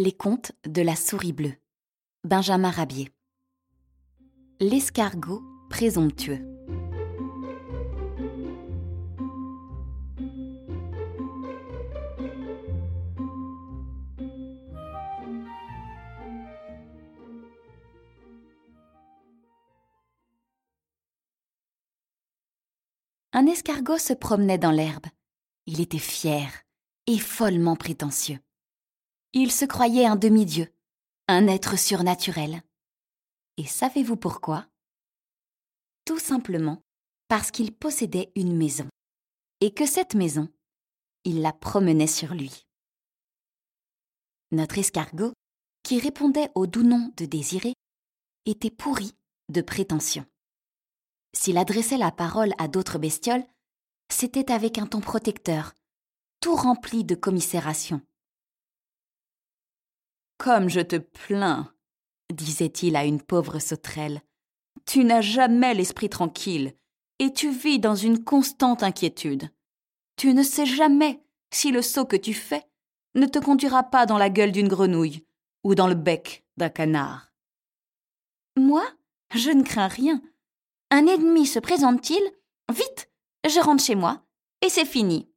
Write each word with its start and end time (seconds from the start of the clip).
Les 0.00 0.12
contes 0.12 0.52
de 0.64 0.80
la 0.80 0.94
souris 0.94 1.32
bleue. 1.32 1.56
Benjamin 2.22 2.70
Rabier. 2.70 3.10
L'escargot 4.60 5.42
présomptueux. 5.70 6.38
Un 23.32 23.46
escargot 23.46 23.98
se 23.98 24.12
promenait 24.12 24.58
dans 24.58 24.70
l'herbe. 24.70 25.06
Il 25.66 25.80
était 25.80 25.98
fier 25.98 26.52
et 27.08 27.18
follement 27.18 27.74
prétentieux. 27.74 28.38
Il 29.40 29.52
se 29.52 29.64
croyait 29.64 30.04
un 30.04 30.16
demi-dieu, 30.16 30.66
un 31.28 31.46
être 31.46 31.78
surnaturel. 31.78 32.60
Et 33.56 33.66
savez-vous 33.66 34.16
pourquoi? 34.16 34.66
Tout 36.04 36.18
simplement 36.18 36.82
parce 37.28 37.52
qu'il 37.52 37.72
possédait 37.72 38.32
une 38.34 38.56
maison, 38.56 38.88
et 39.60 39.72
que 39.72 39.86
cette 39.86 40.16
maison, 40.16 40.48
il 41.22 41.40
la 41.40 41.52
promenait 41.52 42.08
sur 42.08 42.34
lui. 42.34 42.66
Notre 44.50 44.78
escargot, 44.78 45.34
qui 45.84 46.00
répondait 46.00 46.50
au 46.56 46.66
doux 46.66 46.82
nom 46.82 47.12
de 47.16 47.24
Désiré, 47.24 47.74
était 48.44 48.72
pourri 48.72 49.14
de 49.50 49.60
prétention. 49.60 50.26
S'il 51.32 51.58
adressait 51.58 51.96
la 51.96 52.10
parole 52.10 52.54
à 52.58 52.66
d'autres 52.66 52.98
bestioles, 52.98 53.46
c'était 54.08 54.50
avec 54.50 54.78
un 54.78 54.86
ton 54.88 55.00
protecteur, 55.00 55.74
tout 56.40 56.56
rempli 56.56 57.04
de 57.04 57.14
commisération. 57.14 58.02
Comme 60.48 60.70
je 60.70 60.80
te 60.80 60.96
plains, 60.96 61.70
disait-il 62.32 62.96
à 62.96 63.04
une 63.04 63.20
pauvre 63.20 63.58
sauterelle, 63.58 64.22
tu 64.86 65.04
n'as 65.04 65.20
jamais 65.20 65.74
l'esprit 65.74 66.08
tranquille, 66.08 66.74
et 67.18 67.34
tu 67.34 67.50
vis 67.50 67.78
dans 67.78 67.94
une 67.94 68.24
constante 68.24 68.82
inquiétude. 68.82 69.50
Tu 70.16 70.32
ne 70.32 70.42
sais 70.42 70.64
jamais 70.64 71.22
si 71.50 71.70
le 71.70 71.82
saut 71.82 72.06
que 72.06 72.16
tu 72.16 72.32
fais 72.32 72.66
ne 73.14 73.26
te 73.26 73.38
conduira 73.38 73.82
pas 73.82 74.06
dans 74.06 74.16
la 74.16 74.30
gueule 74.30 74.50
d'une 74.50 74.68
grenouille 74.68 75.26
ou 75.64 75.74
dans 75.74 75.86
le 75.86 75.94
bec 75.94 76.46
d'un 76.56 76.70
canard. 76.70 77.30
Moi, 78.56 78.86
je 79.34 79.50
ne 79.50 79.62
crains 79.62 79.88
rien. 79.88 80.22
Un 80.90 81.06
ennemi 81.08 81.44
se 81.44 81.58
présente-t-il 81.58 82.22
Vite, 82.74 83.10
je 83.46 83.60
rentre 83.60 83.84
chez 83.84 83.96
moi, 83.96 84.24
et 84.62 84.70
c'est 84.70 84.86
fini. 84.86 85.28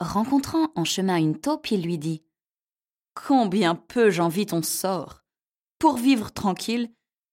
Rencontrant 0.00 0.72
en 0.74 0.84
chemin 0.84 1.18
une 1.18 1.38
taupe, 1.38 1.70
il 1.70 1.84
lui 1.84 1.98
dit 1.98 2.24
Combien 3.14 3.74
peu 3.74 4.10
j'envie 4.10 4.46
ton 4.46 4.62
sort. 4.62 5.24
Pour 5.78 5.96
vivre 5.96 6.32
tranquille, 6.32 6.90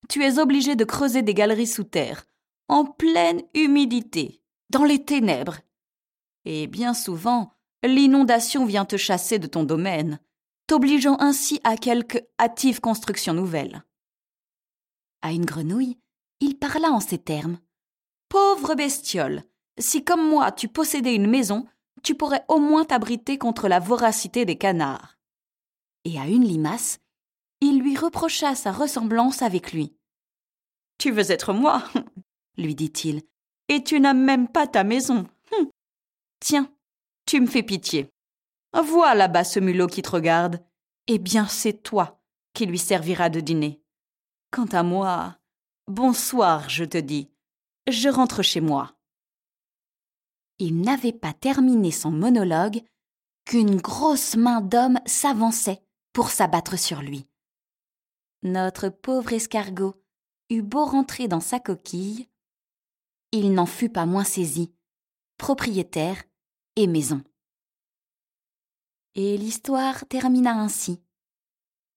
tu 0.09 0.23
es 0.23 0.39
obligé 0.39 0.75
de 0.75 0.85
creuser 0.85 1.21
des 1.21 1.33
galeries 1.33 1.67
sous 1.67 1.83
terre, 1.83 2.25
en 2.67 2.85
pleine 2.85 3.41
humidité, 3.53 4.41
dans 4.69 4.83
les 4.83 5.03
ténèbres. 5.03 5.57
Et 6.45 6.67
bien 6.67 6.93
souvent, 6.93 7.51
l'inondation 7.83 8.65
vient 8.65 8.85
te 8.85 8.97
chasser 8.97 9.39
de 9.39 9.47
ton 9.47 9.63
domaine, 9.63 10.19
t'obligeant 10.67 11.17
ainsi 11.19 11.59
à 11.63 11.75
quelque 11.77 12.19
hâtive 12.39 12.79
construction 12.79 13.33
nouvelle. 13.33 13.83
À 15.21 15.31
une 15.31 15.45
grenouille, 15.45 15.99
il 16.39 16.57
parla 16.57 16.91
en 16.91 16.99
ces 16.99 17.17
termes. 17.17 17.59
Pauvre 18.29 18.75
bestiole, 18.75 19.43
si 19.77 20.03
comme 20.03 20.27
moi 20.27 20.51
tu 20.51 20.67
possédais 20.67 21.15
une 21.15 21.29
maison, 21.29 21.65
tu 22.03 22.15
pourrais 22.15 22.45
au 22.47 22.59
moins 22.59 22.85
t'abriter 22.85 23.37
contre 23.37 23.67
la 23.67 23.79
voracité 23.79 24.45
des 24.45 24.57
canards 24.57 25.20
et 26.05 26.19
à 26.19 26.27
une 26.27 26.43
limace, 26.43 26.99
il 27.61 27.79
lui 27.79 27.95
reprocha 27.95 28.55
sa 28.55 28.71
ressemblance 28.71 29.41
avec 29.41 29.71
lui. 29.71 29.95
Tu 30.97 31.11
veux 31.11 31.31
être 31.31 31.53
moi 31.53 31.83
lui 32.57 32.75
dit-il, 32.75 33.21
et 33.69 33.83
tu 33.83 33.99
n'as 33.99 34.13
même 34.13 34.47
pas 34.47 34.67
ta 34.67 34.83
maison. 34.83 35.27
Hum. 35.51 35.69
Tiens, 36.39 36.71
tu 37.25 37.39
me 37.39 37.47
fais 37.47 37.63
pitié. 37.63 38.09
Vois 38.73 39.15
là-bas 39.15 39.43
ce 39.43 39.59
mulot 39.59 39.87
qui 39.87 40.01
te 40.01 40.09
regarde. 40.09 40.63
Eh 41.07 41.17
bien, 41.17 41.47
c'est 41.47 41.81
toi 41.81 42.21
qui 42.53 42.65
lui 42.65 42.77
servira 42.77 43.29
de 43.29 43.39
dîner. 43.39 43.81
Quant 44.51 44.65
à 44.65 44.83
moi, 44.83 45.37
bonsoir, 45.87 46.69
je 46.69 46.83
te 46.83 46.97
dis. 46.97 47.29
Je 47.87 48.09
rentre 48.09 48.43
chez 48.43 48.61
moi. 48.61 48.93
Il 50.59 50.81
n'avait 50.81 51.13
pas 51.13 51.33
terminé 51.33 51.91
son 51.91 52.11
monologue 52.11 52.81
qu'une 53.45 53.77
grosse 53.77 54.35
main 54.35 54.61
d'homme 54.61 54.99
s'avançait 55.05 55.81
pour 56.13 56.29
s'abattre 56.29 56.77
sur 56.77 57.01
lui. 57.01 57.27
Notre 58.43 58.89
pauvre 58.89 59.33
escargot 59.33 59.95
eut 60.49 60.61
beau 60.61 60.85
rentrer 60.85 61.27
dans 61.27 61.39
sa 61.39 61.59
coquille, 61.59 62.27
il 63.31 63.53
n'en 63.53 63.65
fut 63.65 63.89
pas 63.89 64.05
moins 64.05 64.23
saisi, 64.23 64.73
propriétaire 65.37 66.21
et 66.75 66.87
maison. 66.87 67.21
Et 69.15 69.37
l'histoire 69.37 70.05
termina 70.07 70.53
ainsi. 70.53 71.01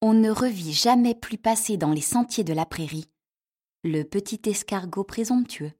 On 0.00 0.12
ne 0.12 0.30
revit 0.30 0.72
jamais 0.72 1.14
plus 1.14 1.38
passer 1.38 1.76
dans 1.76 1.92
les 1.92 2.00
sentiers 2.00 2.44
de 2.44 2.52
la 2.52 2.66
prairie 2.66 3.08
le 3.84 4.02
petit 4.02 4.40
escargot 4.46 5.04
présomptueux. 5.04 5.72